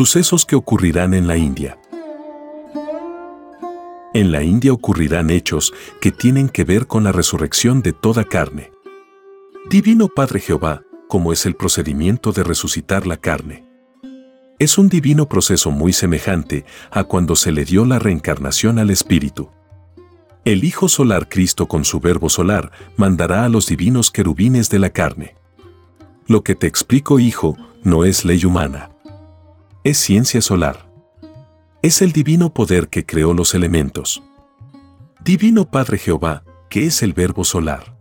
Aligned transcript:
Sucesos 0.00 0.46
que 0.46 0.56
ocurrirán 0.56 1.12
en 1.12 1.26
la 1.26 1.36
India. 1.36 1.78
En 4.14 4.32
la 4.32 4.42
India 4.42 4.72
ocurrirán 4.72 5.28
hechos 5.28 5.74
que 6.00 6.10
tienen 6.10 6.48
que 6.48 6.64
ver 6.64 6.86
con 6.86 7.04
la 7.04 7.12
resurrección 7.12 7.82
de 7.82 7.92
toda 7.92 8.24
carne. 8.24 8.72
Divino 9.68 10.08
Padre 10.08 10.40
Jehová, 10.40 10.84
¿cómo 11.06 11.34
es 11.34 11.44
el 11.44 11.54
procedimiento 11.54 12.32
de 12.32 12.44
resucitar 12.44 13.06
la 13.06 13.18
carne? 13.18 13.66
Es 14.58 14.78
un 14.78 14.88
divino 14.88 15.28
proceso 15.28 15.70
muy 15.70 15.92
semejante 15.92 16.64
a 16.90 17.04
cuando 17.04 17.36
se 17.36 17.52
le 17.52 17.66
dio 17.66 17.84
la 17.84 17.98
reencarnación 17.98 18.78
al 18.78 18.88
Espíritu. 18.88 19.50
El 20.46 20.64
Hijo 20.64 20.88
Solar 20.88 21.28
Cristo 21.28 21.68
con 21.68 21.84
su 21.84 22.00
verbo 22.00 22.30
solar 22.30 22.72
mandará 22.96 23.44
a 23.44 23.50
los 23.50 23.66
divinos 23.66 24.10
querubines 24.10 24.70
de 24.70 24.78
la 24.78 24.88
carne. 24.88 25.36
Lo 26.26 26.42
que 26.42 26.54
te 26.54 26.66
explico, 26.66 27.18
Hijo, 27.18 27.58
no 27.84 28.06
es 28.06 28.24
ley 28.24 28.46
humana 28.46 28.89
es 29.82 29.96
ciencia 29.96 30.42
solar. 30.42 30.90
Es 31.80 32.02
el 32.02 32.12
divino 32.12 32.52
poder 32.52 32.88
que 32.88 33.06
creó 33.06 33.32
los 33.32 33.54
elementos. 33.54 34.22
Divino 35.24 35.70
Padre 35.70 35.96
Jehová, 35.96 36.44
que 36.68 36.84
es 36.84 37.02
el 37.02 37.14
verbo 37.14 37.44
solar. 37.44 37.96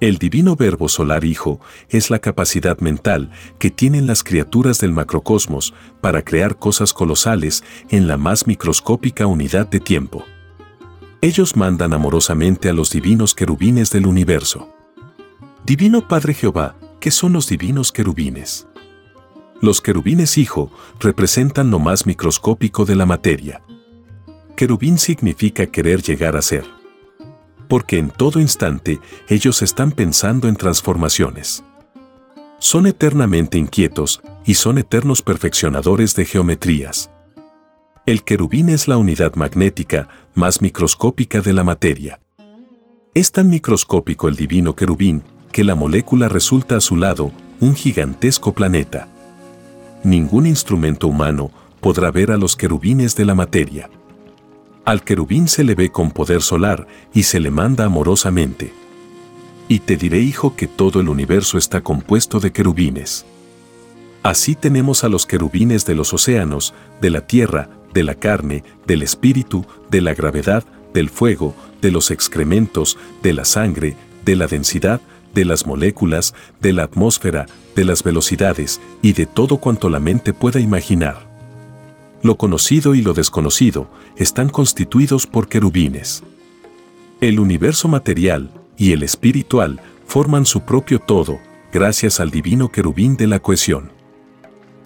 El 0.00 0.18
divino 0.18 0.54
verbo 0.54 0.90
solar 0.90 1.24
Hijo 1.24 1.60
es 1.88 2.10
la 2.10 2.18
capacidad 2.18 2.78
mental 2.80 3.30
que 3.58 3.70
tienen 3.70 4.06
las 4.06 4.22
criaturas 4.22 4.80
del 4.80 4.92
macrocosmos 4.92 5.72
para 6.02 6.22
crear 6.22 6.58
cosas 6.58 6.92
colosales 6.92 7.64
en 7.88 8.06
la 8.06 8.18
más 8.18 8.46
microscópica 8.46 9.26
unidad 9.26 9.66
de 9.68 9.80
tiempo. 9.80 10.26
Ellos 11.22 11.56
mandan 11.56 11.94
amorosamente 11.94 12.68
a 12.68 12.74
los 12.74 12.90
divinos 12.90 13.34
querubines 13.34 13.90
del 13.90 14.06
universo. 14.06 14.68
Divino 15.64 16.06
Padre 16.06 16.34
Jehová, 16.34 16.76
¿qué 17.00 17.10
son 17.10 17.32
los 17.32 17.48
divinos 17.48 17.92
querubines? 17.92 18.66
Los 19.62 19.80
querubines 19.80 20.38
hijo 20.38 20.72
representan 20.98 21.70
lo 21.70 21.78
más 21.78 22.04
microscópico 22.04 22.84
de 22.84 22.96
la 22.96 23.06
materia. 23.06 23.62
Querubín 24.56 24.98
significa 24.98 25.66
querer 25.66 26.02
llegar 26.02 26.34
a 26.34 26.42
ser. 26.42 26.64
Porque 27.68 27.98
en 27.98 28.10
todo 28.10 28.40
instante 28.40 28.98
ellos 29.28 29.62
están 29.62 29.92
pensando 29.92 30.48
en 30.48 30.56
transformaciones. 30.56 31.62
Son 32.58 32.88
eternamente 32.88 33.56
inquietos 33.56 34.20
y 34.44 34.54
son 34.54 34.78
eternos 34.78 35.22
perfeccionadores 35.22 36.16
de 36.16 36.24
geometrías. 36.24 37.12
El 38.04 38.24
querubín 38.24 38.68
es 38.68 38.88
la 38.88 38.96
unidad 38.96 39.36
magnética 39.36 40.08
más 40.34 40.60
microscópica 40.60 41.40
de 41.40 41.52
la 41.52 41.62
materia. 41.62 42.18
Es 43.14 43.30
tan 43.30 43.48
microscópico 43.48 44.26
el 44.26 44.34
divino 44.34 44.74
querubín 44.74 45.22
que 45.52 45.62
la 45.62 45.76
molécula 45.76 46.28
resulta 46.28 46.78
a 46.78 46.80
su 46.80 46.96
lado 46.96 47.30
un 47.60 47.76
gigantesco 47.76 48.54
planeta 48.54 49.11
ningún 50.04 50.46
instrumento 50.46 51.06
humano 51.06 51.50
podrá 51.80 52.10
ver 52.10 52.30
a 52.30 52.36
los 52.36 52.56
querubines 52.56 53.16
de 53.16 53.24
la 53.24 53.34
materia. 53.34 53.90
Al 54.84 55.02
querubín 55.02 55.48
se 55.48 55.64
le 55.64 55.74
ve 55.74 55.90
con 55.90 56.10
poder 56.10 56.42
solar 56.42 56.86
y 57.14 57.22
se 57.24 57.40
le 57.40 57.50
manda 57.50 57.84
amorosamente. 57.84 58.72
Y 59.68 59.80
te 59.80 59.96
diré, 59.96 60.20
hijo, 60.20 60.56
que 60.56 60.66
todo 60.66 61.00
el 61.00 61.08
universo 61.08 61.56
está 61.56 61.80
compuesto 61.80 62.40
de 62.40 62.52
querubines. 62.52 63.24
Así 64.22 64.54
tenemos 64.54 65.04
a 65.04 65.08
los 65.08 65.26
querubines 65.26 65.86
de 65.86 65.94
los 65.94 66.12
océanos, 66.12 66.74
de 67.00 67.10
la 67.10 67.26
tierra, 67.26 67.68
de 67.94 68.02
la 68.02 68.14
carne, 68.14 68.64
del 68.86 69.02
espíritu, 69.02 69.64
de 69.90 70.00
la 70.00 70.14
gravedad, 70.14 70.64
del 70.94 71.10
fuego, 71.10 71.54
de 71.80 71.90
los 71.90 72.10
excrementos, 72.10 72.98
de 73.22 73.32
la 73.32 73.44
sangre, 73.44 73.96
de 74.24 74.36
la 74.36 74.46
densidad, 74.46 75.00
de 75.34 75.44
las 75.44 75.66
moléculas, 75.66 76.34
de 76.60 76.72
la 76.72 76.84
atmósfera, 76.84 77.46
de 77.74 77.84
las 77.84 78.02
velocidades 78.02 78.80
y 79.00 79.12
de 79.12 79.26
todo 79.26 79.58
cuanto 79.58 79.88
la 79.88 80.00
mente 80.00 80.32
pueda 80.32 80.60
imaginar. 80.60 81.30
Lo 82.22 82.36
conocido 82.36 82.94
y 82.94 83.02
lo 83.02 83.14
desconocido 83.14 83.88
están 84.16 84.48
constituidos 84.48 85.26
por 85.26 85.48
querubines. 85.48 86.22
El 87.20 87.40
universo 87.40 87.88
material 87.88 88.50
y 88.76 88.92
el 88.92 89.02
espiritual 89.02 89.80
forman 90.06 90.46
su 90.46 90.62
propio 90.62 90.98
todo, 90.98 91.38
gracias 91.72 92.20
al 92.20 92.30
divino 92.30 92.70
querubín 92.70 93.16
de 93.16 93.26
la 93.26 93.40
cohesión. 93.40 93.90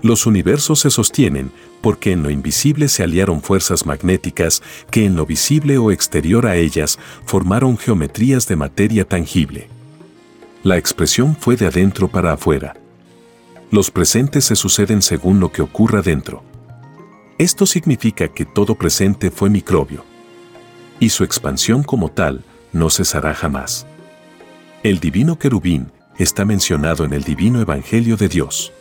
Los 0.02 0.26
universos 0.26 0.80
se 0.80 0.90
sostienen 0.90 1.50
porque 1.80 2.12
en 2.12 2.22
lo 2.22 2.30
invisible 2.30 2.88
se 2.88 3.02
aliaron 3.02 3.42
fuerzas 3.42 3.86
magnéticas 3.86 4.62
que 4.90 5.04
en 5.04 5.16
lo 5.16 5.26
visible 5.26 5.78
o 5.78 5.90
exterior 5.90 6.46
a 6.46 6.56
ellas 6.56 6.98
formaron 7.24 7.76
geometrías 7.78 8.46
de 8.46 8.56
materia 8.56 9.04
tangible. 9.04 9.68
La 10.66 10.76
expresión 10.76 11.36
fue 11.38 11.54
de 11.54 11.68
adentro 11.68 12.08
para 12.08 12.32
afuera. 12.32 12.74
Los 13.70 13.92
presentes 13.92 14.46
se 14.46 14.56
suceden 14.56 15.00
según 15.00 15.38
lo 15.38 15.52
que 15.52 15.62
ocurra 15.62 16.02
dentro. 16.02 16.42
Esto 17.38 17.66
significa 17.66 18.26
que 18.26 18.44
todo 18.44 18.74
presente 18.74 19.30
fue 19.30 19.48
microbio. 19.48 20.02
Y 20.98 21.10
su 21.10 21.22
expansión 21.22 21.84
como 21.84 22.10
tal 22.10 22.42
no 22.72 22.90
cesará 22.90 23.32
jamás. 23.32 23.86
El 24.82 24.98
divino 24.98 25.38
querubín 25.38 25.92
está 26.18 26.44
mencionado 26.44 27.04
en 27.04 27.12
el 27.12 27.22
divino 27.22 27.60
Evangelio 27.60 28.16
de 28.16 28.26
Dios. 28.26 28.72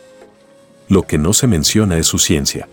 Lo 0.88 1.02
que 1.02 1.18
no 1.18 1.32
se 1.34 1.46
menciona 1.46 1.98
es 1.98 2.08
su 2.08 2.18
ciencia. 2.18 2.68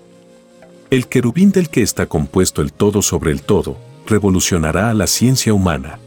El 0.90 1.06
querubín 1.06 1.52
del 1.52 1.70
que 1.70 1.84
está 1.84 2.08
compuesto 2.08 2.64
el 2.64 2.74
todo 2.74 3.04
sobre 3.04 3.30
el 3.30 3.44
todo 3.44 3.78
revolucionará 4.08 4.90
a 4.90 4.96
la 4.96 5.06
ciencia 5.06 5.54
humana. 5.54 6.00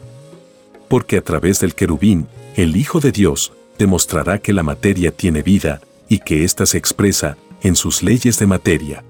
Porque 0.89 1.15
a 1.15 1.21
través 1.21 1.61
del 1.61 1.73
querubín 1.73 2.27
el 2.57 2.75
Hijo 2.75 2.99
de 2.99 3.11
Dios 3.11 3.53
demostrará 3.77 4.39
que 4.39 4.51
la 4.51 4.63
materia 4.63 5.11
tiene 5.11 5.43
vida 5.43 5.79
y 6.09 6.17
que 6.17 6.43
ésta 6.43 6.65
se 6.65 6.79
expresa 6.79 7.37
en 7.61 7.75
sus 7.75 8.01
leyes 8.01 8.39
de 8.39 8.47
materia. 8.47 9.03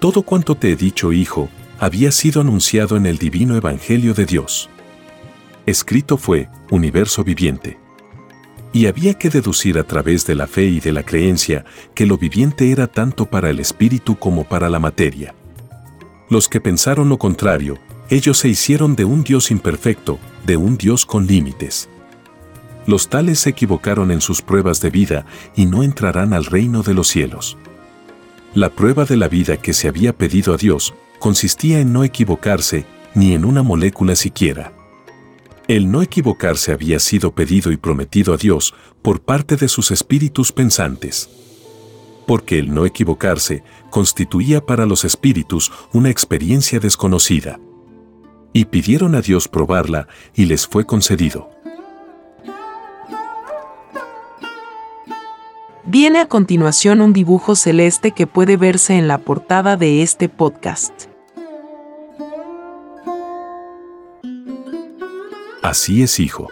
Todo 0.00 0.22
cuanto 0.22 0.56
te 0.56 0.72
he 0.72 0.76
dicho, 0.76 1.12
Hijo, 1.12 1.48
había 1.78 2.10
sido 2.10 2.40
anunciado 2.40 2.96
en 2.96 3.06
el 3.06 3.16
divino 3.16 3.56
Evangelio 3.56 4.12
de 4.12 4.26
Dios. 4.26 4.68
Escrito 5.66 6.16
fue, 6.16 6.48
universo 6.68 7.22
viviente. 7.22 7.78
Y 8.72 8.86
había 8.86 9.14
que 9.14 9.30
deducir 9.30 9.78
a 9.78 9.84
través 9.84 10.26
de 10.26 10.34
la 10.34 10.48
fe 10.48 10.64
y 10.64 10.80
de 10.80 10.90
la 10.90 11.04
creencia 11.04 11.64
que 11.94 12.06
lo 12.06 12.18
viviente 12.18 12.72
era 12.72 12.88
tanto 12.88 13.26
para 13.26 13.50
el 13.50 13.60
espíritu 13.60 14.18
como 14.18 14.42
para 14.42 14.68
la 14.68 14.80
materia. 14.80 15.32
Los 16.28 16.48
que 16.48 16.60
pensaron 16.60 17.08
lo 17.08 17.18
contrario, 17.18 17.78
ellos 18.10 18.38
se 18.38 18.48
hicieron 18.48 18.96
de 18.96 19.04
un 19.04 19.22
Dios 19.22 19.52
imperfecto, 19.52 20.18
de 20.44 20.56
un 20.56 20.76
Dios 20.76 21.06
con 21.06 21.28
límites 21.28 21.88
los 22.88 23.10
tales 23.10 23.40
se 23.40 23.50
equivocaron 23.50 24.10
en 24.10 24.22
sus 24.22 24.40
pruebas 24.40 24.80
de 24.80 24.88
vida 24.88 25.26
y 25.54 25.66
no 25.66 25.82
entrarán 25.82 26.32
al 26.32 26.46
reino 26.46 26.82
de 26.82 26.94
los 26.94 27.06
cielos. 27.08 27.58
La 28.54 28.70
prueba 28.70 29.04
de 29.04 29.18
la 29.18 29.28
vida 29.28 29.58
que 29.58 29.74
se 29.74 29.88
había 29.88 30.16
pedido 30.16 30.54
a 30.54 30.56
Dios 30.56 30.94
consistía 31.18 31.80
en 31.80 31.92
no 31.92 32.02
equivocarse 32.02 32.86
ni 33.14 33.34
en 33.34 33.44
una 33.44 33.62
molécula 33.62 34.16
siquiera. 34.16 34.72
El 35.68 35.90
no 35.90 36.00
equivocarse 36.00 36.72
había 36.72 36.98
sido 36.98 37.34
pedido 37.34 37.72
y 37.72 37.76
prometido 37.76 38.32
a 38.32 38.38
Dios 38.38 38.74
por 39.02 39.20
parte 39.20 39.56
de 39.56 39.68
sus 39.68 39.90
espíritus 39.90 40.50
pensantes. 40.50 41.28
Porque 42.26 42.58
el 42.58 42.72
no 42.72 42.86
equivocarse 42.86 43.62
constituía 43.90 44.64
para 44.64 44.86
los 44.86 45.04
espíritus 45.04 45.70
una 45.92 46.08
experiencia 46.08 46.80
desconocida. 46.80 47.60
Y 48.54 48.64
pidieron 48.64 49.14
a 49.14 49.20
Dios 49.20 49.46
probarla 49.46 50.08
y 50.34 50.46
les 50.46 50.66
fue 50.66 50.86
concedido. 50.86 51.50
Viene 55.90 56.18
a 56.18 56.28
continuación 56.28 57.00
un 57.00 57.14
dibujo 57.14 57.56
celeste 57.56 58.12
que 58.12 58.26
puede 58.26 58.58
verse 58.58 58.98
en 58.98 59.08
la 59.08 59.16
portada 59.16 59.78
de 59.78 60.02
este 60.02 60.28
podcast. 60.28 61.06
Así 65.62 66.02
es, 66.02 66.20
hijo. 66.20 66.48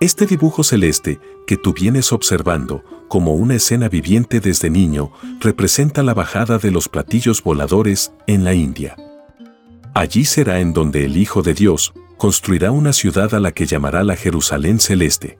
Este 0.00 0.26
dibujo 0.26 0.64
celeste 0.64 1.20
que 1.46 1.56
tú 1.56 1.72
vienes 1.72 2.12
observando 2.12 2.82
como 3.06 3.36
una 3.36 3.54
escena 3.54 3.88
viviente 3.88 4.40
desde 4.40 4.70
niño 4.70 5.12
representa 5.38 6.02
la 6.02 6.12
bajada 6.12 6.58
de 6.58 6.72
los 6.72 6.88
platillos 6.88 7.44
voladores 7.44 8.12
en 8.26 8.42
la 8.42 8.54
India. 8.54 8.96
Allí 9.94 10.24
será 10.24 10.58
en 10.58 10.72
donde 10.72 11.04
el 11.04 11.16
Hijo 11.16 11.42
de 11.42 11.54
Dios 11.54 11.92
construirá 12.16 12.72
una 12.72 12.92
ciudad 12.92 13.34
a 13.34 13.38
la 13.38 13.52
que 13.52 13.66
llamará 13.66 14.02
la 14.02 14.16
Jerusalén 14.16 14.80
celeste. 14.80 15.38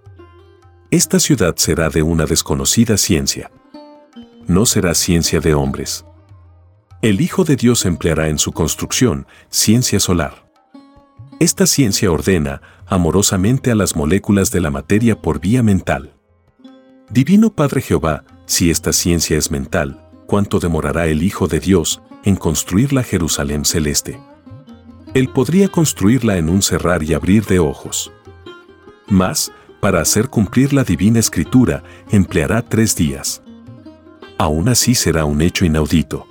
Esta 0.92 1.18
ciudad 1.18 1.54
será 1.56 1.88
de 1.88 2.02
una 2.02 2.26
desconocida 2.26 2.98
ciencia. 2.98 3.50
No 4.46 4.66
será 4.66 4.94
ciencia 4.94 5.40
de 5.40 5.54
hombres. 5.54 6.04
El 7.00 7.22
Hijo 7.22 7.44
de 7.44 7.56
Dios 7.56 7.86
empleará 7.86 8.28
en 8.28 8.38
su 8.38 8.52
construcción 8.52 9.26
ciencia 9.48 9.98
solar. 10.00 10.52
Esta 11.40 11.64
ciencia 11.64 12.12
ordena 12.12 12.60
amorosamente 12.86 13.70
a 13.70 13.74
las 13.74 13.96
moléculas 13.96 14.50
de 14.50 14.60
la 14.60 14.70
materia 14.70 15.18
por 15.18 15.40
vía 15.40 15.62
mental. 15.62 16.12
Divino 17.08 17.54
Padre 17.54 17.80
Jehová, 17.80 18.24
si 18.44 18.70
esta 18.70 18.92
ciencia 18.92 19.38
es 19.38 19.50
mental, 19.50 20.06
¿cuánto 20.26 20.58
demorará 20.58 21.06
el 21.06 21.22
Hijo 21.22 21.48
de 21.48 21.60
Dios 21.60 22.02
en 22.22 22.36
construir 22.36 22.92
la 22.92 23.02
Jerusalén 23.02 23.64
celeste? 23.64 24.20
Él 25.14 25.30
podría 25.30 25.68
construirla 25.68 26.36
en 26.36 26.50
un 26.50 26.60
cerrar 26.60 27.02
y 27.02 27.14
abrir 27.14 27.46
de 27.46 27.60
ojos. 27.60 28.12
Mas, 29.08 29.52
para 29.82 30.00
hacer 30.00 30.28
cumplir 30.28 30.72
la 30.72 30.84
divina 30.84 31.18
escritura, 31.18 31.82
empleará 32.12 32.62
tres 32.62 32.94
días. 32.94 33.42
Aún 34.38 34.68
así 34.68 34.94
será 34.94 35.24
un 35.24 35.42
hecho 35.42 35.64
inaudito. 35.64 36.28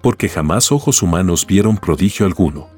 Porque 0.00 0.30
jamás 0.30 0.72
ojos 0.72 1.02
humanos 1.02 1.46
vieron 1.46 1.76
prodigio 1.76 2.24
alguno. 2.24 2.68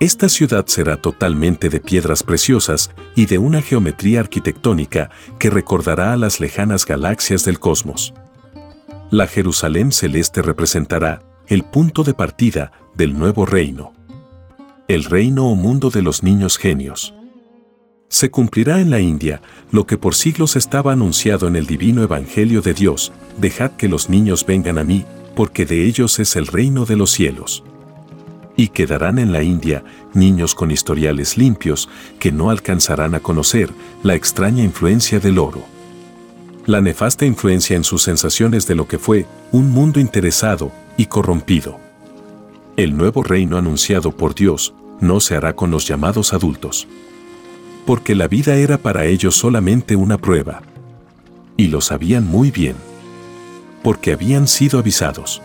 Esta 0.00 0.28
ciudad 0.28 0.66
será 0.66 0.98
totalmente 0.98 1.70
de 1.70 1.80
piedras 1.80 2.22
preciosas 2.22 2.90
y 3.16 3.24
de 3.24 3.38
una 3.38 3.62
geometría 3.62 4.20
arquitectónica 4.20 5.08
que 5.38 5.48
recordará 5.48 6.12
a 6.12 6.18
las 6.18 6.38
lejanas 6.38 6.84
galaxias 6.84 7.46
del 7.46 7.58
cosmos. 7.58 8.12
La 9.10 9.26
Jerusalén 9.26 9.92
celeste 9.92 10.42
representará 10.42 11.22
el 11.46 11.64
punto 11.64 12.04
de 12.04 12.12
partida 12.12 12.70
del 12.94 13.18
nuevo 13.18 13.46
reino 13.46 13.94
el 14.88 15.04
reino 15.04 15.46
o 15.46 15.54
mundo 15.54 15.88
de 15.90 16.02
los 16.02 16.24
niños 16.24 16.58
genios. 16.58 17.14
Se 18.12 18.28
cumplirá 18.28 18.80
en 18.80 18.90
la 18.90 18.98
India 19.00 19.40
lo 19.70 19.86
que 19.86 19.96
por 19.96 20.16
siglos 20.16 20.56
estaba 20.56 20.92
anunciado 20.92 21.46
en 21.46 21.54
el 21.54 21.66
divino 21.66 22.02
Evangelio 22.02 22.60
de 22.60 22.74
Dios, 22.74 23.12
dejad 23.38 23.70
que 23.70 23.88
los 23.88 24.10
niños 24.10 24.44
vengan 24.44 24.78
a 24.78 24.84
mí, 24.84 25.04
porque 25.36 25.64
de 25.64 25.86
ellos 25.86 26.18
es 26.18 26.34
el 26.34 26.48
reino 26.48 26.84
de 26.84 26.96
los 26.96 27.12
cielos. 27.12 27.62
Y 28.56 28.70
quedarán 28.70 29.20
en 29.20 29.30
la 29.30 29.44
India 29.44 29.84
niños 30.12 30.56
con 30.56 30.72
historiales 30.72 31.38
limpios 31.38 31.88
que 32.18 32.32
no 32.32 32.50
alcanzarán 32.50 33.14
a 33.14 33.20
conocer 33.20 33.70
la 34.02 34.16
extraña 34.16 34.64
influencia 34.64 35.20
del 35.20 35.38
oro. 35.38 35.62
La 36.66 36.80
nefasta 36.80 37.26
influencia 37.26 37.76
en 37.76 37.84
sus 37.84 38.02
sensaciones 38.02 38.66
de 38.66 38.74
lo 38.74 38.88
que 38.88 38.98
fue 38.98 39.26
un 39.52 39.70
mundo 39.70 40.00
interesado 40.00 40.72
y 40.96 41.06
corrompido. 41.06 41.78
El 42.76 42.96
nuevo 42.96 43.22
reino 43.22 43.56
anunciado 43.56 44.10
por 44.10 44.34
Dios 44.34 44.74
no 45.00 45.20
se 45.20 45.36
hará 45.36 45.54
con 45.54 45.70
los 45.70 45.86
llamados 45.86 46.32
adultos. 46.32 46.88
Porque 47.90 48.14
la 48.14 48.28
vida 48.28 48.54
era 48.54 48.78
para 48.78 49.06
ellos 49.06 49.34
solamente 49.34 49.96
una 49.96 50.16
prueba. 50.16 50.62
Y 51.56 51.66
lo 51.66 51.80
sabían 51.80 52.24
muy 52.24 52.52
bien. 52.52 52.76
Porque 53.82 54.12
habían 54.12 54.46
sido 54.46 54.78
avisados. 54.78 55.42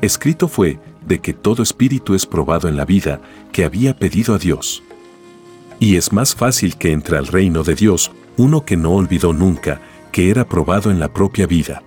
Escrito 0.00 0.48
fue 0.48 0.78
de 1.06 1.18
que 1.18 1.34
todo 1.34 1.62
espíritu 1.62 2.14
es 2.14 2.24
probado 2.24 2.70
en 2.70 2.76
la 2.78 2.86
vida 2.86 3.20
que 3.52 3.66
había 3.66 3.94
pedido 3.94 4.34
a 4.34 4.38
Dios. 4.38 4.82
Y 5.78 5.96
es 5.96 6.10
más 6.10 6.34
fácil 6.34 6.78
que 6.78 6.90
entre 6.90 7.18
al 7.18 7.26
reino 7.26 7.62
de 7.64 7.74
Dios 7.74 8.12
uno 8.38 8.64
que 8.64 8.78
no 8.78 8.92
olvidó 8.92 9.34
nunca 9.34 9.82
que 10.10 10.30
era 10.30 10.48
probado 10.48 10.90
en 10.90 10.98
la 10.98 11.12
propia 11.12 11.46
vida. 11.46 11.82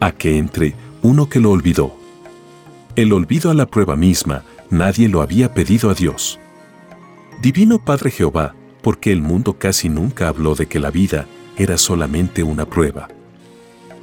A 0.00 0.10
que 0.10 0.36
entre 0.36 0.74
uno 1.00 1.28
que 1.28 1.38
lo 1.38 1.52
olvidó. 1.52 1.94
El 2.96 3.12
olvido 3.12 3.52
a 3.52 3.54
la 3.54 3.66
prueba 3.66 3.94
misma 3.94 4.42
nadie 4.68 5.08
lo 5.08 5.22
había 5.22 5.54
pedido 5.54 5.90
a 5.90 5.94
Dios. 5.94 6.40
Divino 7.40 7.78
Padre 7.78 8.10
Jehová, 8.10 8.56
porque 8.84 9.10
el 9.10 9.22
mundo 9.22 9.54
casi 9.54 9.88
nunca 9.88 10.28
habló 10.28 10.54
de 10.54 10.66
que 10.66 10.78
la 10.78 10.90
vida 10.90 11.26
era 11.56 11.78
solamente 11.78 12.42
una 12.42 12.66
prueba. 12.66 13.08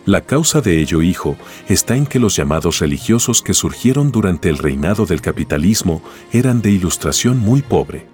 La 0.05 0.21
causa 0.21 0.59
de 0.59 0.81
ello, 0.81 1.03
hijo, 1.03 1.37
está 1.69 1.95
en 1.95 2.07
que 2.07 2.17
los 2.17 2.35
llamados 2.35 2.79
religiosos 2.79 3.43
que 3.43 3.53
surgieron 3.53 4.11
durante 4.11 4.49
el 4.49 4.57
reinado 4.57 5.05
del 5.05 5.21
capitalismo 5.21 6.01
eran 6.33 6.63
de 6.63 6.71
ilustración 6.71 7.37
muy 7.37 7.61
pobre. 7.61 8.07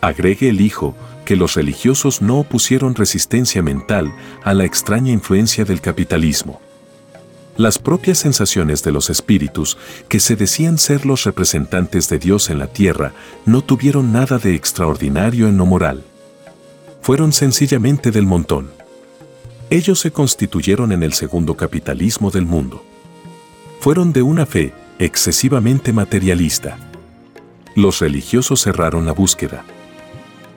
Agregue 0.00 0.48
el 0.48 0.60
hijo 0.60 0.94
que 1.24 1.34
los 1.34 1.54
religiosos 1.54 2.22
no 2.22 2.38
opusieron 2.38 2.94
resistencia 2.94 3.60
mental 3.60 4.14
a 4.44 4.54
la 4.54 4.64
extraña 4.64 5.10
influencia 5.10 5.64
del 5.64 5.80
capitalismo. 5.80 6.60
Las 7.56 7.78
propias 7.78 8.18
sensaciones 8.18 8.82
de 8.82 8.92
los 8.92 9.10
espíritus, 9.10 9.76
que 10.08 10.20
se 10.20 10.36
decían 10.36 10.78
ser 10.78 11.04
los 11.04 11.24
representantes 11.24 12.08
de 12.08 12.18
Dios 12.18 12.48
en 12.48 12.58
la 12.58 12.68
tierra, 12.68 13.12
no 13.44 13.60
tuvieron 13.62 14.10
nada 14.10 14.38
de 14.38 14.54
extraordinario 14.54 15.48
en 15.48 15.58
lo 15.58 15.66
moral. 15.66 16.02
Fueron 17.02 17.32
sencillamente 17.32 18.10
del 18.10 18.24
montón. 18.24 18.70
Ellos 19.68 20.00
se 20.00 20.12
constituyeron 20.12 20.92
en 20.92 21.02
el 21.02 21.12
segundo 21.12 21.54
capitalismo 21.54 22.30
del 22.30 22.46
mundo. 22.46 22.84
Fueron 23.80 24.12
de 24.12 24.22
una 24.22 24.46
fe 24.46 24.72
excesivamente 24.98 25.92
materialista. 25.92 26.78
Los 27.74 28.00
religiosos 28.00 28.62
cerraron 28.62 29.04
la 29.04 29.12
búsqueda. 29.12 29.64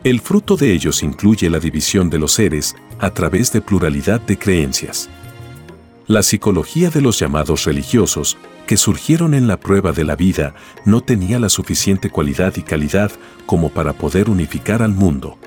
El 0.04 0.22
fruto 0.22 0.56
de 0.56 0.72
ellos 0.72 1.04
incluye 1.04 1.50
la 1.50 1.60
división 1.60 2.10
de 2.10 2.20
los 2.20 2.34
seres 2.34 2.76
a 3.00 3.10
través 3.10 3.52
de 3.52 3.62
pluralidad 3.62 4.22
de 4.22 4.38
creencias. 4.38 5.10
La 6.08 6.22
psicología 6.22 6.92
de 6.92 7.02
los 7.02 7.18
llamados 7.18 7.64
religiosos, 7.64 8.38
que 8.68 8.78
surgieron 8.78 9.34
en 9.34 9.48
la 9.48 9.60
prueba 9.60 9.92
de 9.92 10.04
la 10.04 10.16
vida, 10.16 10.54
no 10.86 11.02
tenía 11.02 11.40
la 11.40 11.50
suficiente 11.50 12.12
cualidad 12.12 12.54
y 12.58 12.62
calidad 12.62 13.12
como 13.48 13.70
para 13.70 13.94
poder 13.94 14.30
unificar 14.30 14.84
al 14.84 14.94
mundo. 14.94 15.40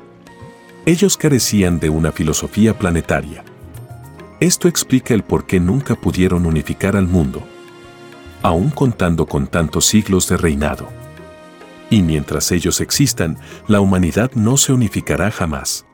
Ellos 0.85 1.17
carecían 1.17 1.79
de 1.79 1.91
una 1.91 2.11
filosofía 2.11 2.77
planetaria. 2.77 3.45
Esto 4.41 4.67
explica 4.67 5.15
el 5.15 5.23
por 5.23 5.47
qué 5.47 5.61
nunca 5.61 5.95
pudieron 5.95 6.45
unificar 6.45 6.97
al 6.97 7.07
mundo, 7.07 7.41
aún 8.43 8.71
contando 8.71 9.27
con 9.27 9.47
tantos 9.47 9.87
siglos 9.87 10.29
de 10.29 10.39
reinado. 10.39 10.89
Y 11.89 12.03
mientras 12.03 12.51
ellos 12.51 12.81
existan, 12.81 13.39
la 13.69 13.81
humanidad 13.81 14.33
no 14.35 14.57
se 14.57 14.73
unificará 14.73 15.31
jamás. 15.31 15.88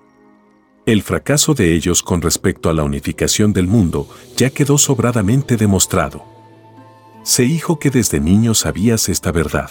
El 0.86 1.02
fracaso 1.02 1.54
de 1.54 1.74
ellos 1.74 2.02
con 2.02 2.20
respecto 2.20 2.68
a 2.68 2.74
la 2.74 2.82
unificación 2.82 3.54
del 3.54 3.66
mundo 3.66 4.06
ya 4.36 4.50
quedó 4.50 4.76
sobradamente 4.76 5.56
demostrado. 5.56 6.24
Sé 7.22 7.44
hijo 7.44 7.78
que 7.78 7.88
desde 7.88 8.20
niño 8.20 8.52
sabías 8.52 9.08
esta 9.08 9.32
verdad. 9.32 9.70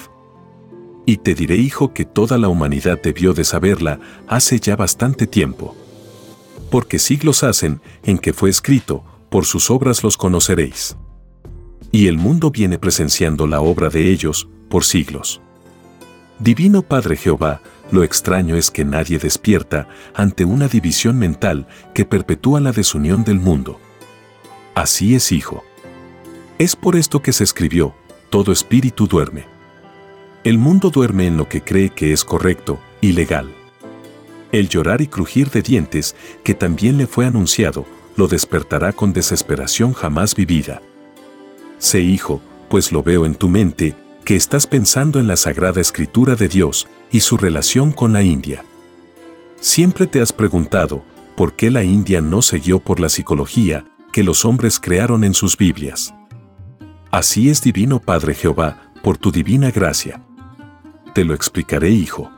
Y 1.06 1.18
te 1.18 1.36
diré 1.36 1.58
hijo 1.58 1.94
que 1.94 2.04
toda 2.04 2.40
la 2.40 2.48
humanidad 2.48 3.00
debió 3.00 3.34
de 3.34 3.44
saberla 3.44 4.00
hace 4.28 4.60
ya 4.60 4.76
bastante 4.76 5.28
tiempo. 5.28 5.76
Porque 6.72 6.98
siglos 6.98 7.44
hacen 7.44 7.80
en 8.04 8.18
que 8.18 8.34
fue 8.34 8.50
escrito, 8.50 9.04
por 9.30 9.46
sus 9.46 9.70
obras 9.70 10.04
los 10.04 10.18
conoceréis. 10.18 10.98
Y 11.92 12.08
el 12.08 12.18
mundo 12.18 12.50
viene 12.50 12.80
presenciando 12.80 13.46
la 13.46 13.62
obra 13.62 13.90
de 13.90 14.10
ellos 14.10 14.48
por 14.68 14.84
siglos. 14.84 15.42
Divino 16.40 16.82
Padre 16.82 17.18
Jehová, 17.18 17.62
lo 17.94 18.04
extraño 18.04 18.56
es 18.56 18.72
que 18.72 18.84
nadie 18.84 19.20
despierta 19.20 19.88
ante 20.16 20.46
una 20.46 20.68
división 20.68 21.20
mental 21.20 21.68
que 21.94 22.06
perpetúa 22.06 22.60
la 22.60 22.72
desunión 22.72 23.24
del 23.24 23.40
mundo. 23.40 23.80
Así 24.74 25.14
es, 25.14 25.32
hijo. 25.32 25.64
Es 26.58 26.76
por 26.76 26.96
esto 26.96 27.22
que 27.22 27.32
se 27.32 27.44
escribió, 27.44 27.94
todo 28.32 28.52
espíritu 28.52 29.06
duerme. 29.06 29.46
El 30.44 30.58
mundo 30.58 30.90
duerme 30.90 31.28
en 31.28 31.38
lo 31.38 31.48
que 31.48 31.62
cree 31.62 31.92
que 31.92 32.14
es 32.14 32.24
correcto 32.24 32.80
y 33.00 33.12
legal. 33.12 33.54
El 34.52 34.70
llorar 34.70 35.02
y 35.02 35.08
crujir 35.08 35.52
de 35.52 35.62
dientes, 35.62 36.16
que 36.44 36.56
también 36.56 36.98
le 36.98 37.06
fue 37.06 37.28
anunciado, 37.28 37.86
lo 38.16 38.28
despertará 38.28 38.94
con 38.94 39.14
desesperación 39.14 39.94
jamás 39.94 40.34
vivida. 40.34 40.82
Sé 41.78 42.02
hijo, 42.02 42.42
pues 42.70 42.92
lo 42.92 43.04
veo 43.04 43.28
en 43.28 43.36
tu 43.36 43.50
mente, 43.50 43.96
que 44.26 44.36
estás 44.36 44.66
pensando 44.66 45.20
en 45.20 45.28
la 45.28 45.36
Sagrada 45.36 45.80
Escritura 45.80 46.36
de 46.36 46.48
Dios 46.48 46.88
y 47.14 47.20
su 47.22 47.38
relación 47.38 47.92
con 47.92 48.12
la 48.12 48.24
India. 48.24 48.66
Siempre 49.62 50.08
te 50.08 50.20
has 50.20 50.34
preguntado 50.34 51.06
por 51.38 51.56
qué 51.56 51.70
la 51.70 51.84
India 51.84 52.20
no 52.20 52.42
se 52.42 52.58
guió 52.58 52.80
por 52.80 53.00
la 53.00 53.08
psicología 53.08 53.86
que 54.12 54.24
los 54.24 54.44
hombres 54.46 54.80
crearon 54.80 55.24
en 55.24 55.36
sus 55.36 55.56
Biblias. 55.56 56.14
Así 57.12 57.50
es 57.50 57.62
divino 57.62 58.00
Padre 58.00 58.34
Jehová, 58.34 58.92
por 59.04 59.20
tu 59.20 59.32
divina 59.32 59.70
gracia. 59.70 60.22
Te 61.14 61.24
lo 61.24 61.36
explicaré, 61.36 61.92
hijo. 61.92 62.32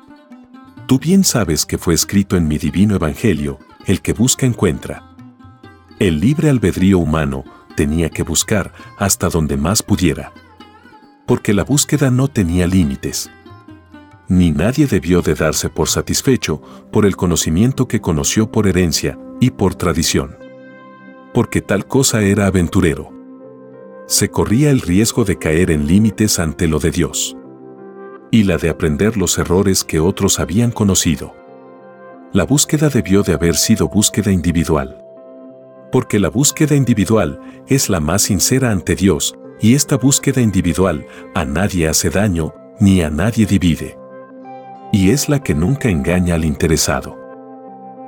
Tú 0.88 1.00
bien 1.00 1.24
sabes 1.24 1.66
que 1.66 1.78
fue 1.78 1.94
escrito 1.94 2.36
en 2.36 2.48
mi 2.48 2.58
divino 2.58 2.96
Evangelio, 2.96 3.60
el 3.86 4.02
que 4.02 4.12
busca 4.12 4.46
encuentra. 4.46 5.16
El 6.00 6.20
libre 6.20 6.50
albedrío 6.50 7.00
humano 7.00 7.46
tenía 7.78 8.10
que 8.10 8.24
buscar 8.24 8.74
hasta 8.98 9.30
donde 9.30 9.56
más 9.56 9.82
pudiera. 9.82 10.34
Porque 11.26 11.54
la 11.54 11.64
búsqueda 11.64 12.12
no 12.12 12.28
tenía 12.28 12.68
límites. 12.68 13.32
Ni 14.28 14.52
nadie 14.52 14.88
debió 14.88 15.22
de 15.22 15.36
darse 15.36 15.70
por 15.70 15.88
satisfecho 15.88 16.62
por 16.92 17.06
el 17.06 17.16
conocimiento 17.16 17.88
que 17.88 18.02
conoció 18.02 18.52
por 18.52 18.68
herencia 18.68 19.20
y 19.40 19.52
por 19.52 19.76
tradición. 19.76 20.38
Porque 21.34 21.62
tal 21.62 21.86
cosa 21.86 22.24
era 22.24 22.48
aventurero. 22.48 23.12
Se 24.08 24.30
corría 24.30 24.72
el 24.72 24.82
riesgo 24.82 25.26
de 25.26 25.38
caer 25.38 25.72
en 25.72 25.88
límites 25.88 26.40
ante 26.40 26.68
lo 26.68 26.80
de 26.80 26.92
Dios. 26.92 27.38
Y 28.32 28.44
la 28.44 28.58
de 28.58 28.70
aprender 28.70 29.18
los 29.18 29.38
errores 29.38 29.84
que 29.84 30.00
otros 30.00 30.40
habían 30.40 30.72
conocido. 30.72 31.34
La 32.34 32.46
búsqueda 32.46 32.90
debió 32.90 33.24
de 33.24 33.34
haber 33.34 33.56
sido 33.56 33.88
búsqueda 33.88 34.32
individual 34.32 35.06
porque 35.96 36.20
la 36.20 36.28
búsqueda 36.28 36.76
individual 36.76 37.40
es 37.70 37.90
la 37.90 38.02
más 38.02 38.24
sincera 38.24 38.70
ante 38.70 38.98
Dios, 38.98 39.34
y 39.62 39.76
esta 39.76 39.96
búsqueda 39.96 40.42
individual 40.42 41.08
a 41.34 41.46
nadie 41.46 41.88
hace 41.88 42.10
daño 42.10 42.54
ni 42.82 43.02
a 43.02 43.10
nadie 43.10 43.46
divide. 43.46 43.98
Y 44.96 45.10
es 45.10 45.28
la 45.28 45.44
que 45.44 45.54
nunca 45.54 45.90
engaña 45.90 46.36
al 46.36 46.46
interesado. 46.46 47.18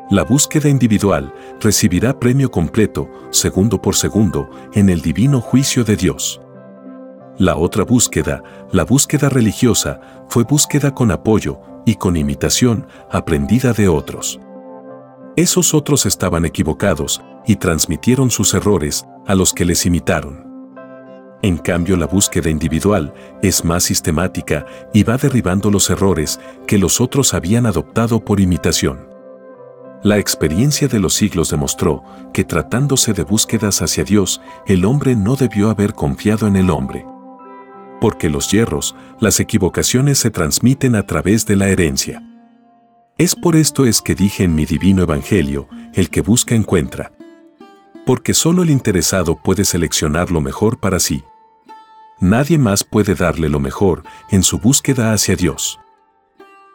La 0.09 0.23
búsqueda 0.23 0.69
individual 0.69 1.33
recibirá 1.59 2.17
premio 2.17 2.49
completo, 2.49 3.09
segundo 3.29 3.81
por 3.81 3.93
segundo, 3.93 4.49
en 4.71 4.87
el 4.87 5.01
divino 5.01 5.41
juicio 5.41 5.83
de 5.83 5.97
Dios. 5.97 6.39
La 7.37 7.57
otra 7.57 7.83
búsqueda, 7.83 8.41
la 8.71 8.85
búsqueda 8.85 9.27
religiosa, 9.27 9.99
fue 10.29 10.45
búsqueda 10.45 10.95
con 10.95 11.11
apoyo 11.11 11.59
y 11.85 11.95
con 11.95 12.15
imitación 12.15 12.87
aprendida 13.11 13.73
de 13.73 13.89
otros. 13.89 14.39
Esos 15.35 15.73
otros 15.73 16.05
estaban 16.05 16.45
equivocados 16.45 17.21
y 17.45 17.57
transmitieron 17.57 18.31
sus 18.31 18.53
errores 18.53 19.05
a 19.25 19.35
los 19.35 19.51
que 19.51 19.65
les 19.65 19.85
imitaron. 19.85 20.46
En 21.41 21.57
cambio, 21.57 21.95
la 21.97 22.07
búsqueda 22.07 22.49
individual 22.49 23.13
es 23.43 23.63
más 23.63 23.83
sistemática 23.83 24.65
y 24.93 25.03
va 25.03 25.17
derribando 25.17 25.69
los 25.69 25.89
errores 25.89 26.39
que 26.65 26.79
los 26.79 26.99
otros 26.99 27.33
habían 27.33 27.65
adoptado 27.67 28.23
por 28.23 28.39
imitación. 28.39 29.07
La 30.03 30.17
experiencia 30.17 30.87
de 30.87 30.99
los 30.99 31.13
siglos 31.13 31.49
demostró 31.49 32.03
que 32.33 32.43
tratándose 32.43 33.13
de 33.13 33.23
búsquedas 33.23 33.81
hacia 33.81 34.03
Dios, 34.03 34.41
el 34.65 34.85
hombre 34.85 35.15
no 35.15 35.35
debió 35.35 35.69
haber 35.69 35.93
confiado 35.93 36.47
en 36.47 36.55
el 36.55 36.69
hombre. 36.69 37.05
Porque 37.99 38.29
los 38.29 38.51
hierros, 38.51 38.95
las 39.19 39.39
equivocaciones 39.39 40.19
se 40.19 40.29
transmiten 40.31 40.95
a 40.95 41.05
través 41.05 41.45
de 41.45 41.55
la 41.55 41.67
herencia. 41.69 42.23
Es 43.17 43.35
por 43.35 43.55
esto 43.55 43.85
es 43.85 44.01
que 44.01 44.13
dije 44.13 44.43
en 44.43 44.53
mi 44.53 44.65
divino 44.65 45.01
evangelio, 45.01 45.67
el 45.93 46.11
que 46.11 46.21
busca 46.21 46.53
encuentra, 46.53 47.11
porque 48.07 48.33
solo 48.33 48.63
el 48.63 48.69
interesado 48.69 49.35
puede 49.35 49.65
seleccionar 49.65 50.31
lo 50.31 50.39
mejor 50.39 50.79
para 50.79 50.97
sí. 50.97 51.25
Nadie 52.21 52.57
más 52.57 52.85
puede 52.85 53.15
darle 53.15 53.49
lo 53.49 53.59
mejor 53.59 54.03
en 54.31 54.43
su 54.43 54.59
búsqueda 54.59 55.11
hacia 55.11 55.35
Dios. 55.35 55.77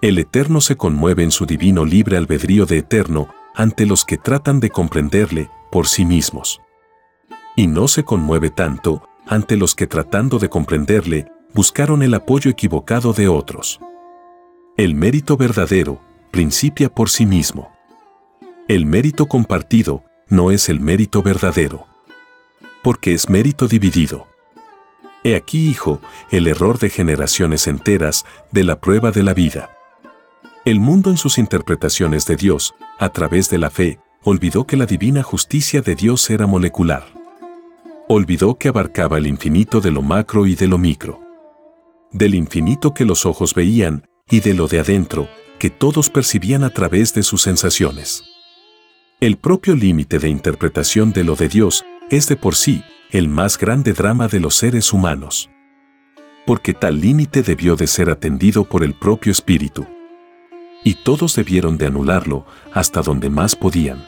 El 0.03 0.19
Eterno 0.19 0.61
se 0.61 0.77
conmueve 0.77 1.23
en 1.23 1.31
su 1.31 1.47
divino 1.47 1.87
libre 1.87 2.19
albedrío 2.19 2.67
de 2.67 2.79
Eterno 2.79 3.29
ante 3.55 3.87
los 3.87 4.05
que 4.05 4.19
tratan 4.19 4.61
de 4.61 4.69
comprenderle 4.69 5.49
por 5.71 5.87
sí 5.87 6.05
mismos. 6.05 6.61
Y 7.57 7.67
no 7.67 7.89
se 7.89 8.05
conmueve 8.05 8.51
tanto 8.51 9.09
ante 9.27 9.57
los 9.57 9.75
que 9.75 9.87
tratando 9.87 10.39
de 10.39 10.51
comprenderle 10.51 11.33
buscaron 11.55 12.03
el 12.03 12.13
apoyo 12.13 12.51
equivocado 12.51 13.15
de 13.15 13.29
otros. 13.29 13.81
El 14.77 14.95
mérito 14.95 15.39
verdadero 15.39 15.99
principia 16.31 16.91
por 16.91 17.09
sí 17.09 17.25
mismo. 17.25 17.73
El 18.69 18.85
mérito 18.85 19.27
compartido 19.29 20.05
no 20.33 20.51
es 20.51 20.71
el 20.71 20.81
mérito 20.81 21.23
verdadero. 21.23 21.87
Porque 22.83 23.13
es 23.13 23.29
mérito 23.29 23.69
dividido. 23.69 24.27
He 25.25 25.37
aquí, 25.37 25.69
hijo, 25.69 26.01
el 26.31 26.47
error 26.49 26.79
de 26.79 26.89
generaciones 26.89 27.67
enteras 27.67 28.25
de 28.51 28.65
la 28.65 28.81
prueba 28.81 29.11
de 29.11 29.23
la 29.23 29.35
vida. 29.35 29.77
El 30.65 30.81
mundo 30.81 31.11
en 31.11 31.19
sus 31.19 31.37
interpretaciones 31.37 32.25
de 32.25 32.37
Dios, 32.37 32.75
a 32.99 33.11
través 33.11 33.51
de 33.51 33.59
la 33.59 33.69
fe, 33.69 34.01
olvidó 34.23 34.67
que 34.67 34.79
la 34.79 34.87
divina 34.87 35.23
justicia 35.23 35.83
de 35.83 35.95
Dios 35.95 36.31
era 36.31 36.47
molecular. 36.47 37.05
Olvidó 38.09 38.57
que 38.57 38.69
abarcaba 38.69 39.19
el 39.19 39.27
infinito 39.27 39.83
de 39.83 39.91
lo 39.91 40.01
macro 40.01 40.47
y 40.47 40.55
de 40.55 40.67
lo 40.67 40.79
micro. 40.79 41.21
Del 42.11 42.35
infinito 42.35 42.95
que 42.95 43.05
los 43.05 43.27
ojos 43.27 43.53
veían 43.53 44.07
y 44.31 44.41
de 44.41 44.55
lo 44.55 44.67
de 44.67 44.81
adentro, 44.81 45.29
que 45.59 45.69
todos 45.69 46.09
percibían 46.09 46.65
a 46.65 46.71
través 46.71 47.13
de 47.13 47.23
sus 47.23 47.43
sensaciones. 47.43 48.32
El 49.23 49.37
propio 49.37 49.77
límite 49.77 50.19
de 50.19 50.29
interpretación 50.29 51.13
de 51.13 51.23
lo 51.23 51.37
de 51.37 51.49
Dios 51.49 51.85
es 52.11 52.27
de 52.27 52.35
por 52.35 52.57
sí 52.57 52.83
el 53.13 53.29
más 53.29 53.57
grande 53.57 53.93
drama 53.93 54.27
de 54.27 54.41
los 54.41 54.57
seres 54.57 54.93
humanos. 54.93 55.49
Porque 56.45 56.75
tal 56.75 57.01
límite 57.01 57.45
debió 57.45 57.77
de 57.77 57.87
ser 57.87 58.11
atendido 58.11 58.65
por 58.65 58.83
el 58.83 58.95
propio 58.95 59.31
Espíritu. 59.31 59.87
Y 60.83 61.05
todos 61.05 61.37
debieron 61.37 61.79
de 61.79 61.87
anularlo 61.87 62.47
hasta 62.73 63.01
donde 63.01 63.31
más 63.31 63.55
podían. 63.55 64.05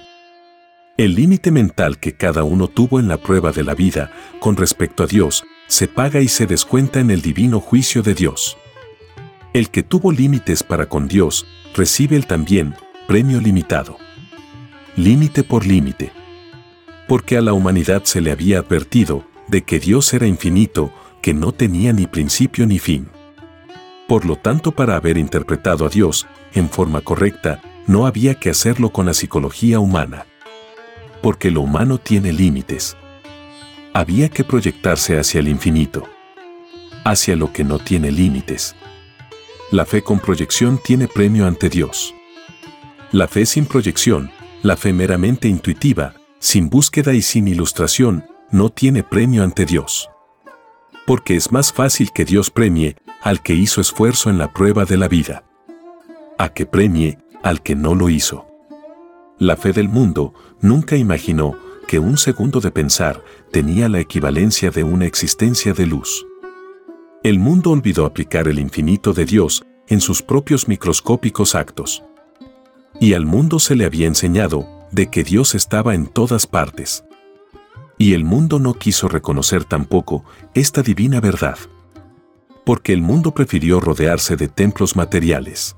El 0.97 1.15
límite 1.15 1.53
mental 1.53 2.01
que 2.01 2.17
cada 2.17 2.43
uno 2.43 2.67
tuvo 2.67 2.99
en 2.99 3.07
la 3.07 3.19
prueba 3.19 3.53
de 3.53 3.63
la 3.63 3.77
vida 3.77 4.11
con 4.41 4.57
respecto 4.57 5.05
a 5.05 5.07
Dios 5.07 5.45
se 5.69 5.87
paga 5.87 6.23
y 6.23 6.27
se 6.27 6.47
descuenta 6.47 6.99
en 6.99 7.13
el 7.13 7.23
divino 7.23 7.61
juicio 7.61 8.03
de 8.03 8.15
Dios. 8.15 8.59
El 9.53 9.71
que 9.71 9.85
tuvo 9.85 10.11
límites 10.11 10.65
para 10.65 10.87
con 10.87 11.07
Dios 11.07 11.47
recibe 11.77 12.17
el 12.17 12.27
también 12.27 12.75
premio 13.07 13.41
limitado 13.41 14.04
límite 14.97 15.43
por 15.43 15.67
límite. 15.67 16.13
Porque 17.09 17.37
a 17.37 17.41
la 17.41 17.53
humanidad 17.53 18.05
se 18.05 18.21
le 18.21 18.31
había 18.31 18.61
advertido 18.61 19.25
de 19.49 19.63
que 19.63 19.81
Dios 19.81 20.13
era 20.15 20.27
infinito, 20.27 20.93
que 21.21 21.35
no 21.35 21.53
tenía 21.53 21.93
ni 21.93 22.07
principio 22.07 22.67
ni 22.67 22.79
fin. 22.79 23.09
Por 24.07 24.25
lo 24.25 24.37
tanto, 24.37 24.73
para 24.73 24.97
haber 24.97 25.19
interpretado 25.19 25.87
a 25.87 25.89
Dios 25.89 26.27
en 26.55 26.69
forma 26.69 27.01
correcta, 27.01 27.61
no 27.87 28.07
había 28.07 28.35
que 28.35 28.51
hacerlo 28.51 28.91
con 28.91 29.07
la 29.07 29.15
psicología 29.15 29.81
humana. 29.81 30.27
Porque 31.23 31.51
lo 31.51 31.63
humano 31.63 31.99
tiene 31.99 32.33
límites. 32.33 32.97
Había 33.93 34.29
que 34.29 34.45
proyectarse 34.45 35.19
hacia 35.19 35.41
el 35.41 35.49
infinito. 35.49 36.05
Hacia 37.05 37.37
lo 37.37 37.53
que 37.53 37.65
no 37.65 37.79
tiene 37.79 38.11
límites. 38.11 38.75
La 39.71 39.85
fe 39.87 40.03
con 40.03 40.21
proyección 40.21 40.79
tiene 40.83 41.09
premio 41.09 41.47
ante 41.47 41.69
Dios. 41.69 42.15
La 43.13 43.29
fe 43.29 43.47
sin 43.47 43.67
proyección 43.67 44.31
la 44.65 44.79
fe 44.79 44.95
meramente 44.95 45.47
intuitiva, 45.47 46.15
sin 46.39 46.71
búsqueda 46.71 47.13
y 47.13 47.21
sin 47.21 47.49
ilustración, 47.49 48.25
no 48.51 48.71
tiene 48.71 49.03
premio 49.03 49.45
ante 49.45 49.67
Dios. 49.67 50.09
Porque 51.07 51.37
es 51.37 51.53
más 51.53 51.71
fácil 51.71 52.13
que 52.13 52.25
Dios 52.25 52.51
premie 52.51 52.97
al 53.21 53.43
que 53.43 53.53
hizo 53.53 53.83
esfuerzo 53.83 54.31
en 54.31 54.39
la 54.39 54.55
prueba 54.55 54.87
de 54.87 54.97
la 54.97 55.07
vida. 55.07 55.45
A 56.39 56.49
que 56.49 56.65
premie 56.65 57.19
al 57.43 57.63
que 57.63 57.77
no 57.77 57.95
lo 57.95 58.09
hizo. 58.09 58.47
La 59.39 59.59
fe 59.59 59.75
del 59.75 59.91
mundo 59.91 60.33
nunca 60.63 60.97
imaginó 60.97 61.59
que 61.87 61.99
un 61.99 62.17
segundo 62.17 62.61
de 62.61 62.71
pensar 62.71 63.23
tenía 63.53 63.91
la 63.91 64.01
equivalencia 64.01 64.71
de 64.71 64.83
una 64.83 65.05
existencia 65.05 65.75
de 65.75 65.85
luz. 65.85 66.25
El 67.23 67.39
mundo 67.39 67.71
olvidó 67.71 68.07
aplicar 68.07 68.49
el 68.49 68.59
infinito 68.59 69.13
de 69.13 69.27
Dios 69.27 69.63
en 69.89 70.01
sus 70.01 70.23
propios 70.23 70.69
microscópicos 70.69 71.55
actos. 71.55 72.03
Y 73.01 73.15
al 73.15 73.27
mundo 73.27 73.59
se 73.59 73.75
le 73.75 73.85
había 73.85 74.07
enseñado 74.07 74.69
de 74.91 75.09
que 75.09 75.25
Dios 75.25 75.55
estaba 75.55 75.95
en 75.95 76.07
todas 76.07 76.47
partes. 76.47 77.05
Y 77.99 78.15
el 78.15 78.25
mundo 78.25 78.59
no 78.59 78.75
quiso 78.75 79.09
reconocer 79.09 79.65
tampoco 79.65 80.25
esta 80.55 80.83
divina 80.83 81.21
verdad. 81.21 81.59
Porque 82.65 82.93
el 82.93 83.03
mundo 83.03 83.35
prefirió 83.35 83.81
rodearse 83.81 84.37
de 84.37 84.49
templos 84.49 84.97
materiales. 84.97 85.77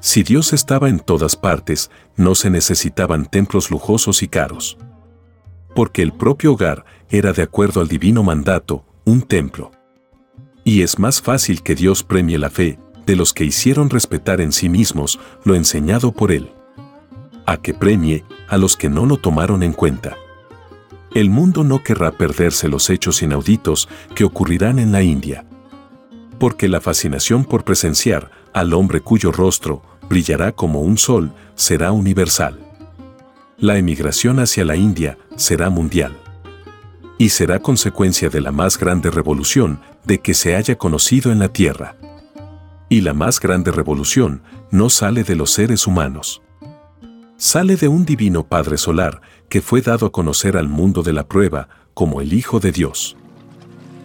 Si 0.00 0.22
Dios 0.22 0.52
estaba 0.52 0.88
en 0.88 1.00
todas 1.00 1.36
partes, 1.36 1.90
no 2.16 2.34
se 2.34 2.50
necesitaban 2.50 3.26
templos 3.26 3.70
lujosos 3.70 4.22
y 4.22 4.28
caros. 4.28 4.78
Porque 5.74 6.02
el 6.02 6.12
propio 6.12 6.52
hogar 6.52 6.84
era 7.08 7.32
de 7.32 7.42
acuerdo 7.42 7.80
al 7.80 7.88
divino 7.88 8.22
mandato, 8.22 8.84
un 9.04 9.22
templo. 9.22 9.70
Y 10.64 10.82
es 10.82 10.98
más 10.98 11.20
fácil 11.20 11.62
que 11.62 11.74
Dios 11.74 12.02
premie 12.02 12.38
la 12.38 12.50
fe 12.50 12.78
de 13.06 13.16
los 13.16 13.32
que 13.32 13.44
hicieron 13.44 13.90
respetar 13.90 14.40
en 14.40 14.52
sí 14.52 14.68
mismos 14.68 15.18
lo 15.44 15.54
enseñado 15.54 16.12
por 16.12 16.32
él. 16.32 16.52
A 17.46 17.56
que 17.56 17.74
premie 17.74 18.24
a 18.48 18.58
los 18.58 18.76
que 18.76 18.88
no 18.88 19.06
lo 19.06 19.16
tomaron 19.16 19.62
en 19.62 19.72
cuenta. 19.72 20.16
El 21.14 21.28
mundo 21.28 21.64
no 21.64 21.82
querrá 21.82 22.12
perderse 22.12 22.68
los 22.68 22.88
hechos 22.88 23.22
inauditos 23.22 23.88
que 24.14 24.24
ocurrirán 24.24 24.78
en 24.78 24.92
la 24.92 25.02
India. 25.02 25.44
Porque 26.38 26.68
la 26.68 26.80
fascinación 26.80 27.44
por 27.44 27.64
presenciar 27.64 28.30
al 28.52 28.72
hombre 28.72 29.00
cuyo 29.00 29.30
rostro 29.30 29.82
brillará 30.08 30.52
como 30.52 30.80
un 30.80 30.98
sol 30.98 31.32
será 31.54 31.92
universal. 31.92 32.58
La 33.58 33.78
emigración 33.78 34.38
hacia 34.40 34.64
la 34.64 34.76
India 34.76 35.18
será 35.36 35.70
mundial. 35.70 36.16
Y 37.18 37.28
será 37.28 37.60
consecuencia 37.60 38.28
de 38.28 38.40
la 38.40 38.50
más 38.50 38.78
grande 38.78 39.10
revolución 39.10 39.80
de 40.04 40.18
que 40.18 40.34
se 40.34 40.56
haya 40.56 40.76
conocido 40.76 41.30
en 41.30 41.38
la 41.38 41.48
Tierra. 41.48 41.94
Y 42.92 43.00
la 43.00 43.14
más 43.14 43.40
grande 43.40 43.70
revolución 43.70 44.42
no 44.70 44.90
sale 44.90 45.24
de 45.24 45.34
los 45.34 45.50
seres 45.50 45.86
humanos, 45.86 46.42
Sale 47.38 47.76
de 47.76 47.88
un 47.88 48.04
divino 48.04 48.46
Padre 48.46 48.76
Solar 48.76 49.22
que 49.48 49.62
fue 49.62 49.80
dado 49.80 50.04
a 50.04 50.12
conocer 50.12 50.58
al 50.58 50.68
mundo 50.68 51.02
de 51.02 51.14
la 51.14 51.26
prueba 51.26 51.70
como 51.94 52.20
el 52.20 52.34
Hijo 52.34 52.60
de 52.60 52.70
Dios. 52.70 53.16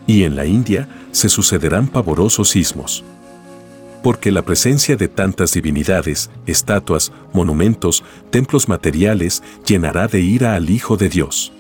Y 0.08 0.24
en 0.24 0.38
la 0.38 0.46
India 0.46 0.88
se 1.12 1.27
sucederán 1.27 1.89
pavorosos 1.89 2.51
sismos. 2.51 3.03
Porque 4.03 4.32
la 4.32 4.44
presencia 4.44 4.96
de 4.96 5.10
tantas 5.10 5.51
divinidades, 5.51 6.29
estatuas, 6.46 7.12
monumentos, 7.34 8.06
templos 8.29 8.70
materiales 8.70 9.44
llenará 9.65 10.08
de 10.08 10.22
ira 10.22 10.56
al 10.56 10.70
Hijo 10.70 10.96
de 10.96 11.10
Dios. 11.10 11.51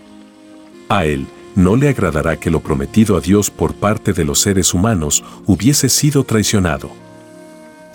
A 0.87 1.03
él 1.03 1.27
no 1.55 1.75
le 1.75 1.89
agradará 1.89 2.39
que 2.39 2.51
lo 2.51 2.61
prometido 2.61 3.17
a 3.17 3.19
Dios 3.19 3.51
por 3.51 3.73
parte 3.73 4.13
de 4.13 4.23
los 4.23 4.39
seres 4.39 4.73
humanos 4.73 5.25
hubiese 5.45 5.89
sido 5.89 6.23
traicionado. 6.23 6.89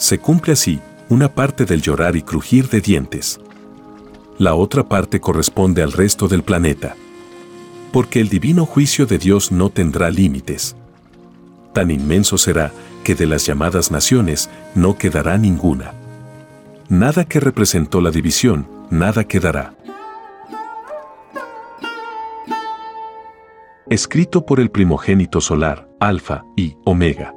Se 0.03 0.19
cumple 0.19 0.55
así 0.55 0.81
una 1.11 1.33
parte 1.33 1.65
del 1.65 1.81
llorar 1.81 2.17
y 2.17 2.23
crujir 2.23 2.69
de 2.69 2.81
dientes. 2.81 3.39
La 4.37 4.57
otra 4.57 4.89
parte 4.89 5.21
corresponde 5.21 5.81
al 5.81 5.93
resto 5.93 6.27
del 6.27 6.43
planeta. 6.43 6.97
Porque 7.93 8.19
el 8.19 8.29
divino 8.29 8.67
juicio 8.67 9.07
de 9.07 9.19
Dios 9.19 9.53
no 9.53 9.71
tendrá 9.71 10.11
límites. 10.11 10.75
Tan 11.73 11.93
inmenso 11.93 12.37
será 12.37 12.73
que 13.05 13.15
de 13.15 13.27
las 13.27 13.47
llamadas 13.47 13.93
naciones 13.93 14.51
no 14.75 14.99
quedará 14.99 15.39
ninguna. 15.39 15.95
Nada 16.89 17.25
que 17.25 17.39
representó 17.39 18.01
la 18.01 18.11
división, 18.11 18.67
nada 18.91 19.23
quedará. 19.23 19.77
Escrito 23.89 24.45
por 24.45 24.59
el 24.59 24.73
primogénito 24.73 25.41
solar, 25.41 25.89
Alfa 26.01 26.43
y 26.57 26.75
Omega. 26.85 27.37